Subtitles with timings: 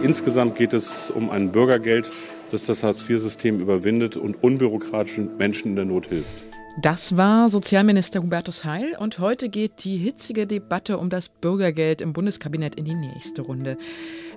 [0.00, 2.08] Insgesamt geht es um ein Bürgergeld,
[2.52, 6.44] das das Hartz-IV-System überwindet und unbürokratischen Menschen in der Not hilft.
[6.80, 12.12] Das war Sozialminister Hubertus Heil und heute geht die hitzige Debatte um das Bürgergeld im
[12.12, 13.76] Bundeskabinett in die nächste Runde.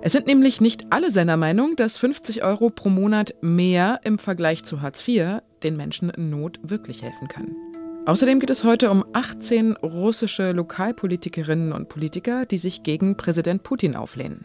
[0.00, 4.64] Es sind nämlich nicht alle seiner Meinung, dass 50 Euro pro Monat mehr im Vergleich
[4.64, 7.71] zu Hartz IV den Menschen in Not wirklich helfen können.
[8.04, 13.94] Außerdem geht es heute um 18 russische Lokalpolitikerinnen und Politiker, die sich gegen Präsident Putin
[13.94, 14.44] auflehnen.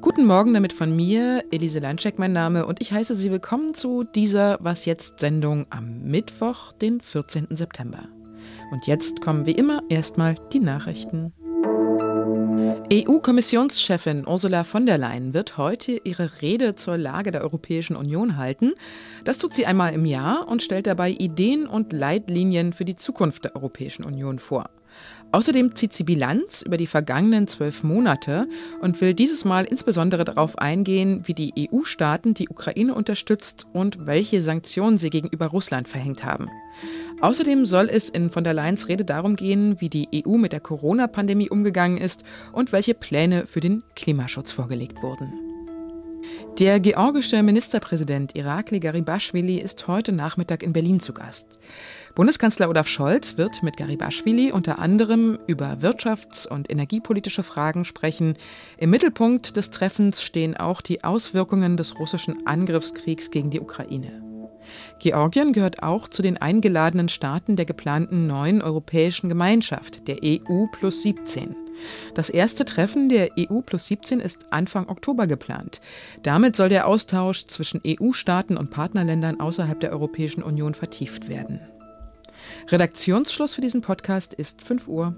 [0.00, 4.04] Guten Morgen damit von mir, Elise Landscheck mein Name und ich heiße Sie willkommen zu
[4.04, 7.48] dieser Was jetzt Sendung am Mittwoch, den 14.
[7.50, 8.04] September.
[8.70, 11.32] Und jetzt kommen wie immer erstmal die Nachrichten.
[12.90, 18.72] EU-Kommissionschefin Ursula von der Leyen wird heute ihre Rede zur Lage der Europäischen Union halten.
[19.24, 23.44] Das tut sie einmal im Jahr und stellt dabei Ideen und Leitlinien für die Zukunft
[23.44, 24.70] der Europäischen Union vor.
[25.32, 28.46] Außerdem zieht sie Bilanz über die vergangenen zwölf Monate
[28.80, 34.42] und will dieses Mal insbesondere darauf eingehen, wie die EU-Staaten die Ukraine unterstützt und welche
[34.42, 36.50] Sanktionen sie gegenüber Russland verhängt haben.
[37.20, 40.60] Außerdem soll es in von der Leyen's Rede darum gehen, wie die EU mit der
[40.60, 45.51] Corona-Pandemie umgegangen ist und welche Pläne für den Klimaschutz vorgelegt wurden.
[46.58, 51.58] Der georgische Ministerpräsident Irakli Garibashvili ist heute Nachmittag in Berlin zu Gast.
[52.14, 58.34] Bundeskanzler Olaf Scholz wird mit Garibashvili unter anderem über wirtschafts- und energiepolitische Fragen sprechen.
[58.76, 64.22] Im Mittelpunkt des Treffens stehen auch die Auswirkungen des russischen Angriffskriegs gegen die Ukraine.
[65.00, 71.02] Georgien gehört auch zu den eingeladenen Staaten der geplanten neuen Europäischen Gemeinschaft, der EU plus
[71.02, 71.61] 17.
[72.14, 75.80] Das erste Treffen der EU plus 17 ist Anfang Oktober geplant.
[76.22, 81.60] Damit soll der Austausch zwischen EU-Staaten und Partnerländern außerhalb der Europäischen Union vertieft werden.
[82.68, 85.16] Redaktionsschluss für diesen Podcast ist 5 Uhr.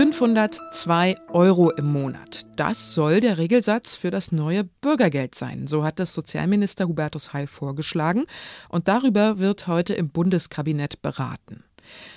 [0.00, 2.46] 502 Euro im Monat.
[2.56, 5.66] Das soll der Regelsatz für das neue Bürgergeld sein.
[5.66, 8.24] So hat das Sozialminister Hubertus Heil vorgeschlagen.
[8.70, 11.64] Und darüber wird heute im Bundeskabinett beraten.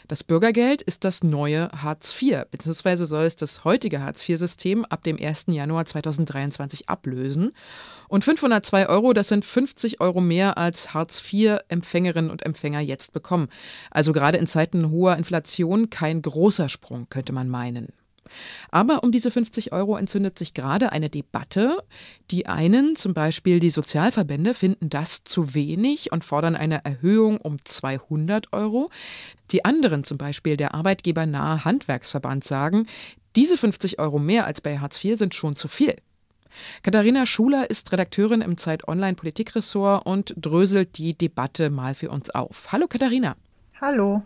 [0.07, 5.03] Das Bürgergeld ist das neue Hartz IV, beziehungsweise soll es das heutige Hartz IV-System ab
[5.03, 5.45] dem 1.
[5.47, 7.51] Januar 2023 ablösen.
[8.07, 13.49] Und 502 Euro, das sind 50 Euro mehr als Hartz IV-Empfängerinnen und Empfänger jetzt bekommen.
[13.91, 17.93] Also gerade in Zeiten hoher Inflation kein großer Sprung, könnte man meinen.
[18.71, 21.77] Aber um diese 50 Euro entzündet sich gerade eine Debatte.
[22.31, 27.63] Die einen, zum Beispiel die Sozialverbände, finden das zu wenig und fordern eine Erhöhung um
[27.63, 28.89] 200 Euro.
[29.51, 32.87] Die anderen, zum Beispiel der arbeitgebernahe Handwerksverband, sagen,
[33.35, 35.95] diese 50 Euro mehr als bei Hartz IV sind schon zu viel.
[36.83, 42.29] Katharina Schuler ist Redakteurin im Zeit Online Politikressort und dröselt die Debatte mal für uns
[42.29, 42.71] auf.
[42.71, 43.35] Hallo Katharina.
[43.81, 44.23] Hallo.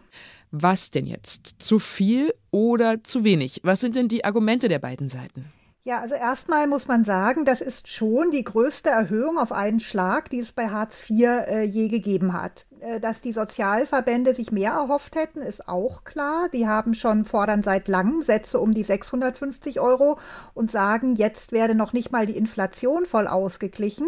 [0.52, 1.56] Was denn jetzt?
[1.60, 3.62] Zu viel oder zu wenig?
[3.64, 5.52] Was sind denn die Argumente der beiden Seiten?
[5.88, 10.30] Ja, also erstmal muss man sagen, das ist schon die größte Erhöhung auf einen Schlag,
[10.30, 12.66] die es bei Hartz IV äh, je gegeben hat.
[12.82, 16.50] Äh, dass die Sozialverbände sich mehr erhofft hätten, ist auch klar.
[16.50, 20.20] Die haben schon fordern seit langem Sätze um die 650 Euro
[20.54, 24.08] und sagen, jetzt werde noch nicht mal die Inflation voll ausgeglichen.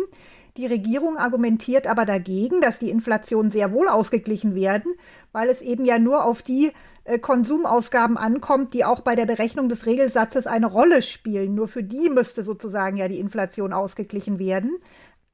[0.57, 4.95] Die Regierung argumentiert aber dagegen, dass die Inflation sehr wohl ausgeglichen werden,
[5.31, 6.73] weil es eben ja nur auf die
[7.17, 11.55] Konsumausgaben ankommt, die auch bei der Berechnung des Regelsatzes eine Rolle spielen.
[11.55, 14.77] Nur für die müsste sozusagen ja die Inflation ausgeglichen werden.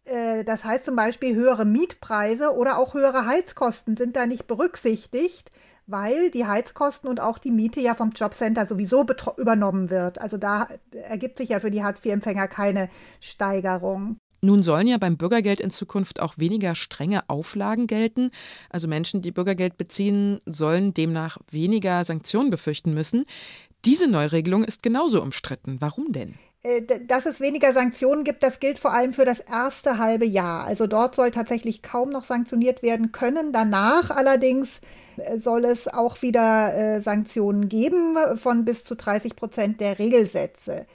[0.06, 5.52] Äh, das heißt zum Beispiel höhere Mietpreise oder auch höhere Heizkosten sind da nicht berücksichtigt,
[5.88, 9.06] weil die Heizkosten und auch die Miete ja vom Jobcenter sowieso
[9.38, 10.22] übernommen wird.
[10.22, 14.18] Also da ergibt sich ja für die Hartz-IV-Empfänger keine Steigerung.
[14.46, 18.30] Nun sollen ja beim Bürgergeld in Zukunft auch weniger strenge Auflagen gelten.
[18.70, 23.24] Also Menschen, die Bürgergeld beziehen, sollen demnach weniger Sanktionen befürchten müssen.
[23.86, 25.78] Diese Neuregelung ist genauso umstritten.
[25.80, 26.36] Warum denn?
[26.62, 30.66] Äh, dass es weniger Sanktionen gibt, das gilt vor allem für das erste halbe Jahr.
[30.66, 33.52] Also dort soll tatsächlich kaum noch sanktioniert werden können.
[33.52, 34.80] Danach allerdings
[35.18, 40.86] äh, soll es auch wieder äh, Sanktionen geben von bis zu 30 Prozent der Regelsätze.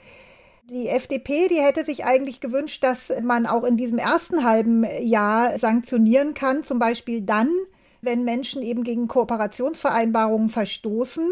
[0.71, 5.59] Die FDP, die hätte sich eigentlich gewünscht, dass man auch in diesem ersten halben Jahr
[5.59, 7.49] sanktionieren kann, zum Beispiel dann,
[8.01, 11.27] wenn Menschen eben gegen Kooperationsvereinbarungen verstoßen.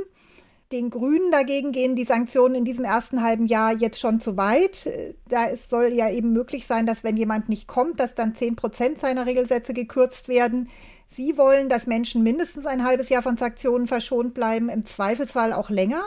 [0.74, 4.89] Den Grünen dagegen gehen die Sanktionen in diesem ersten halben Jahr jetzt schon zu weit.
[5.30, 8.57] Da es soll ja eben möglich sein, dass wenn jemand nicht kommt, dass dann zehn
[8.57, 10.68] Prozent seiner Regelsätze gekürzt werden.
[11.07, 15.69] Sie wollen, dass Menschen mindestens ein halbes Jahr von Sanktionen verschont bleiben, im Zweifelsfall auch
[15.69, 16.01] länger.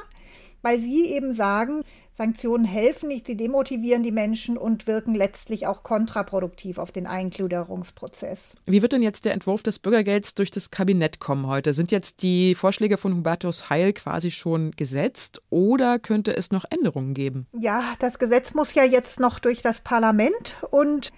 [0.62, 1.82] Weil sie eben sagen,
[2.14, 8.54] Sanktionen helfen nicht, sie demotivieren die Menschen und wirken letztlich auch kontraproduktiv auf den Eingliederungsprozess.
[8.66, 11.74] Wie wird denn jetzt der Entwurf des Bürgergelds durch das Kabinett kommen heute?
[11.74, 17.14] Sind jetzt die Vorschläge von Hubertus Heil quasi schon gesetzt oder könnte es noch Änderungen
[17.14, 17.46] geben?
[17.58, 21.12] Ja, das Gesetz muss ja jetzt noch durch das Parlament und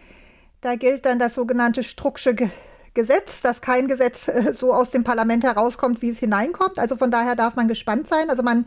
[0.60, 2.34] da gilt dann das sogenannte Strucksche
[2.94, 6.78] Gesetz, dass kein Gesetz äh, so aus dem Parlament herauskommt, wie es hineinkommt.
[6.78, 8.30] Also von daher darf man gespannt sein.
[8.30, 8.66] Also man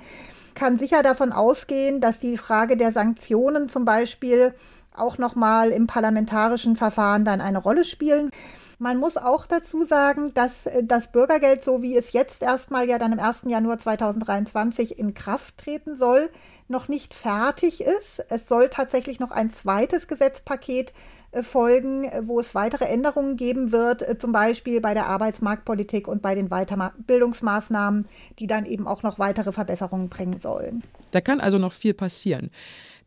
[0.58, 4.56] kann sicher davon ausgehen, dass die Frage der Sanktionen zum Beispiel
[4.96, 8.32] auch nochmal im parlamentarischen Verfahren dann eine Rolle spielen.
[8.80, 13.00] Man muss auch dazu sagen, dass äh, das Bürgergeld, so wie es jetzt erstmal ja
[13.00, 13.44] dann im 1.
[13.48, 16.30] Januar 2023 in Kraft treten soll,
[16.68, 18.24] noch nicht fertig ist.
[18.30, 20.94] Es soll tatsächlich noch ein zweites Gesetzpaket
[21.32, 26.22] äh, folgen, äh, wo es weitere Änderungen geben wird, zum Beispiel bei der Arbeitsmarktpolitik und
[26.22, 28.08] bei den Weiterbildungsmaßnahmen,
[28.38, 30.84] die dann eben auch noch weitere Verbesserungen bringen sollen.
[31.12, 32.52] Da kann also noch viel passieren.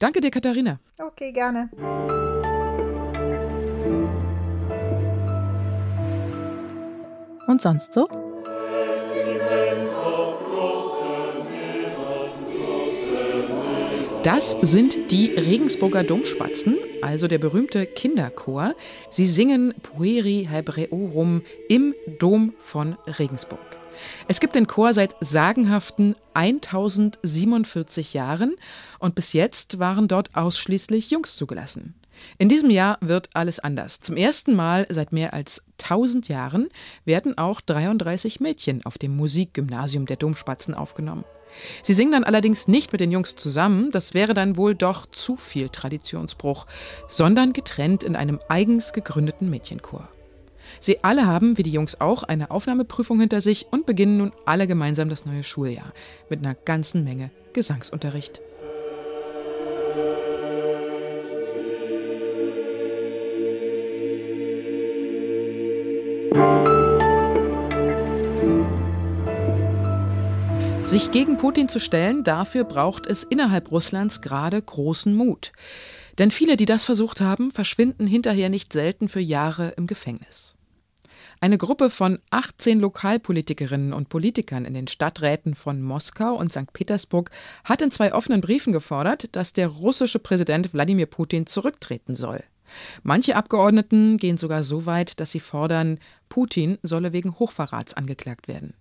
[0.00, 0.80] Danke dir, Katharina.
[0.98, 1.70] Okay, gerne.
[7.46, 8.08] Und sonst so?
[14.22, 18.74] Das sind die Regensburger Domspatzen, also der berühmte Kinderchor.
[19.08, 21.40] Sie singen Pueri Hebreorum
[21.70, 23.60] im Dom von Regensburg.
[24.28, 28.56] Es gibt den Chor seit sagenhaften 1047 Jahren
[28.98, 31.94] und bis jetzt waren dort ausschließlich Jungs zugelassen.
[32.38, 34.00] In diesem Jahr wird alles anders.
[34.00, 36.68] Zum ersten Mal seit mehr als 1000 Jahren
[37.04, 41.24] werden auch 33 Mädchen auf dem Musikgymnasium der Domspatzen aufgenommen.
[41.82, 45.36] Sie singen dann allerdings nicht mit den Jungs zusammen, das wäre dann wohl doch zu
[45.36, 46.66] viel Traditionsbruch,
[47.08, 50.08] sondern getrennt in einem eigens gegründeten Mädchenchor.
[50.78, 54.68] Sie alle haben, wie die Jungs auch, eine Aufnahmeprüfung hinter sich und beginnen nun alle
[54.68, 55.92] gemeinsam das neue Schuljahr
[56.28, 58.40] mit einer ganzen Menge Gesangsunterricht.
[70.90, 75.52] Sich gegen Putin zu stellen, dafür braucht es innerhalb Russlands gerade großen Mut.
[76.18, 80.56] Denn viele, die das versucht haben, verschwinden hinterher nicht selten für Jahre im Gefängnis.
[81.40, 86.72] Eine Gruppe von 18 Lokalpolitikerinnen und Politikern in den Stadträten von Moskau und St.
[86.72, 87.30] Petersburg
[87.62, 92.42] hat in zwei offenen Briefen gefordert, dass der russische Präsident Wladimir Putin zurücktreten soll.
[93.04, 98.74] Manche Abgeordneten gehen sogar so weit, dass sie fordern, Putin solle wegen Hochverrats angeklagt werden.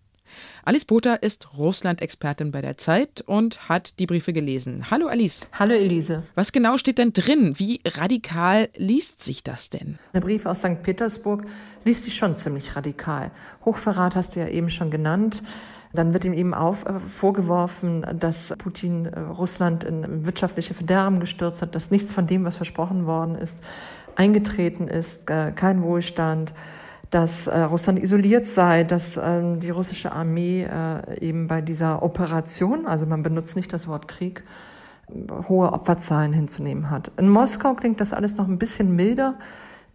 [0.63, 4.91] Alice Botha ist Russland-Expertin bei der Zeit und hat die Briefe gelesen.
[4.91, 5.47] Hallo Alice.
[5.53, 6.23] Hallo Elise.
[6.35, 7.55] Was genau steht denn drin?
[7.57, 9.99] Wie radikal liest sich das denn?
[10.13, 10.83] Der Brief aus St.
[10.83, 11.45] Petersburg
[11.85, 13.31] liest sich schon ziemlich radikal.
[13.65, 15.41] Hochverrat hast du ja eben schon genannt.
[15.91, 21.61] Dann wird ihm eben auch äh, vorgeworfen, dass Putin äh, Russland in wirtschaftliche Verderben gestürzt
[21.61, 23.57] hat, dass nichts von dem, was versprochen worden ist,
[24.15, 26.53] eingetreten ist, äh, kein Wohlstand
[27.09, 32.85] dass äh, Russland isoliert sei, dass ähm, die russische Armee äh, eben bei dieser Operation,
[32.85, 34.43] also man benutzt nicht das Wort Krieg,
[35.47, 37.11] hohe Opferzahlen hinzunehmen hat.
[37.17, 39.35] In Moskau klingt das alles noch ein bisschen milder,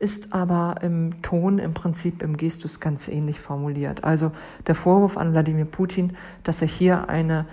[0.01, 4.03] ist aber im Ton, im Prinzip, im Gestus ganz ähnlich formuliert.
[4.03, 4.33] Also
[4.67, 7.47] der Vorwurf an Wladimir Putin, dass er hier eine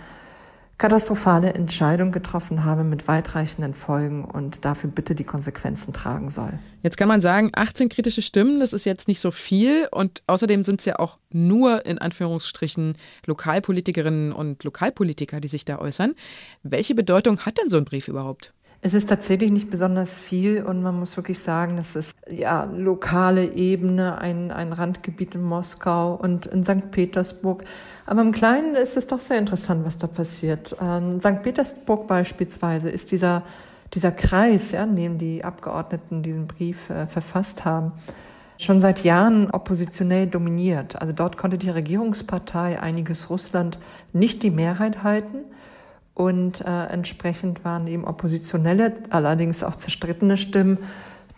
[0.81, 6.57] katastrophale Entscheidung getroffen habe mit weitreichenden Folgen und dafür bitte die Konsequenzen tragen soll.
[6.81, 10.63] Jetzt kann man sagen, 18 kritische Stimmen, das ist jetzt nicht so viel und außerdem
[10.63, 12.97] sind es ja auch nur in Anführungsstrichen
[13.27, 16.15] Lokalpolitikerinnen und Lokalpolitiker, die sich da äußern.
[16.63, 18.51] Welche Bedeutung hat denn so ein Brief überhaupt?
[18.83, 23.53] Es ist tatsächlich nicht besonders viel und man muss wirklich sagen, das ist ja lokale
[23.53, 26.89] Ebene, ein, ein Randgebiet in Moskau und in St.
[26.89, 27.63] Petersburg.
[28.07, 30.71] Aber im Kleinen ist es doch sehr interessant, was da passiert.
[30.81, 31.43] In St.
[31.43, 33.43] Petersburg beispielsweise ist dieser,
[33.93, 37.91] dieser Kreis, ja, in dem die Abgeordneten diesen Brief äh, verfasst haben,
[38.57, 40.99] schon seit Jahren oppositionell dominiert.
[40.99, 43.77] Also dort konnte die Regierungspartei Einiges Russland
[44.11, 45.43] nicht die Mehrheit halten.
[46.13, 50.77] Und äh, entsprechend waren eben oppositionelle, allerdings auch zerstrittene Stimmen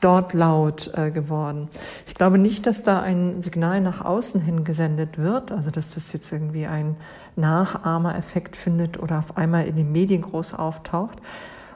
[0.03, 1.69] dort laut äh, geworden.
[2.07, 6.11] Ich glaube nicht, dass da ein Signal nach außen hin gesendet wird, also dass das
[6.11, 6.97] jetzt irgendwie ein
[7.35, 11.19] Nachahmereffekt findet oder auf einmal in den Medien groß auftaucht.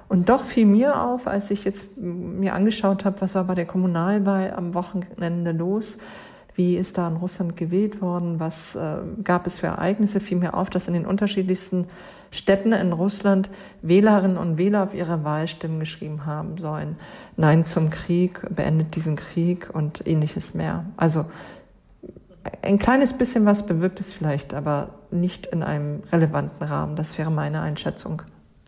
[0.10, 3.66] Und doch fiel mir auf, als ich jetzt mir angeschaut habe, was war bei der
[3.66, 5.98] Kommunalwahl am Wochenende los,
[6.58, 10.56] wie ist da in Russland gewählt worden, was äh, gab es für Ereignisse, fiel mir
[10.56, 11.86] auf, dass in den unterschiedlichsten
[12.32, 13.50] Städten in Russland
[13.84, 16.98] Wählerinnen und Wähler auf ihre Wahlstimmen geschrieben haben sollen.
[17.38, 20.86] Nein zum Krieg, beendet diesen Krieg und ähnliches mehr.
[20.98, 21.26] Also
[22.64, 26.96] ein kleines bisschen was bewirkt es vielleicht, aber nicht in einem relevanten Rahmen.
[26.96, 28.24] Das wäre meine Einschätzung.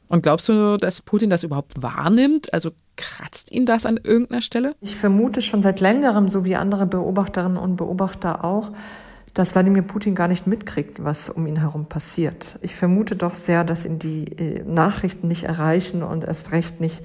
[0.09, 2.53] Und glaubst du, dass Putin das überhaupt wahrnimmt?
[2.53, 4.75] Also kratzt ihn das an irgendeiner Stelle?
[4.81, 8.71] Ich vermute schon seit längerem, so wie andere Beobachterinnen und Beobachter auch,
[9.33, 12.59] dass Wladimir Putin gar nicht mitkriegt, was um ihn herum passiert.
[12.61, 17.01] Ich vermute doch sehr, dass ihn die äh, Nachrichten nicht erreichen und erst recht nicht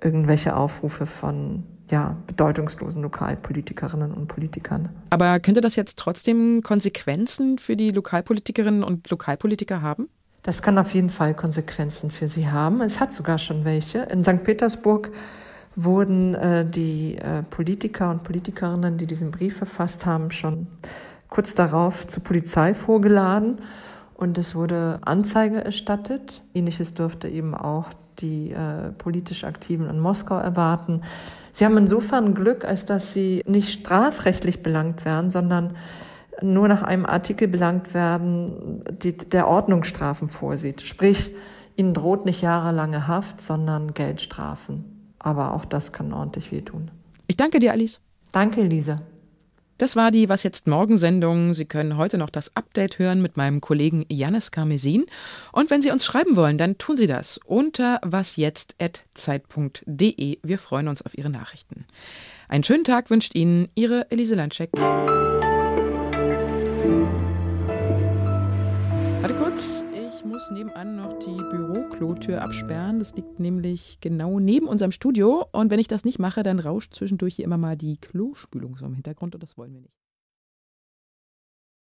[0.00, 4.90] irgendwelche Aufrufe von ja, bedeutungslosen Lokalpolitikerinnen und Politikern.
[5.10, 10.08] Aber könnte das jetzt trotzdem Konsequenzen für die Lokalpolitikerinnen und Lokalpolitiker haben?
[10.44, 12.82] Das kann auf jeden Fall Konsequenzen für sie haben.
[12.82, 14.00] Es hat sogar schon welche.
[14.00, 14.44] In St.
[14.44, 15.10] Petersburg
[15.74, 20.66] wurden äh, die äh, Politiker und Politikerinnen, die diesen Brief verfasst haben, schon
[21.30, 23.58] kurz darauf zur Polizei vorgeladen
[24.14, 26.42] und es wurde Anzeige erstattet.
[26.52, 27.86] Ähnliches dürfte eben auch
[28.18, 31.00] die äh, politisch Aktiven in Moskau erwarten.
[31.52, 35.74] Sie haben insofern Glück, als dass sie nicht strafrechtlich belangt werden, sondern
[36.42, 40.82] nur nach einem Artikel belangt werden, die der Ordnungsstrafen vorsieht.
[40.82, 41.32] Sprich,
[41.76, 44.84] ihnen droht nicht jahrelange Haft, sondern Geldstrafen.
[45.18, 46.90] Aber auch das kann ordentlich wehtun.
[47.26, 48.00] Ich danke dir, Alice.
[48.32, 49.02] Danke, Lisa.
[49.78, 51.52] Das war die Was jetzt morgen Sendung.
[51.52, 55.06] Sie können heute noch das Update hören mit meinem Kollegen Janis Karmesin.
[55.50, 60.38] Und wenn Sie uns schreiben wollen, dann tun Sie das unter wasjetzt.zeit.de.
[60.42, 61.86] Wir freuen uns auf Ihre Nachrichten.
[62.48, 64.70] Einen schönen Tag wünscht Ihnen Ihre Elise Landscheck.
[69.20, 72.98] Warte kurz, ich muss nebenan noch die Büroklotür absperren.
[72.98, 75.46] Das liegt nämlich genau neben unserem Studio.
[75.52, 78.84] Und wenn ich das nicht mache, dann rauscht zwischendurch hier immer mal die Klospülung so
[78.84, 80.03] im Hintergrund und das wollen wir nicht.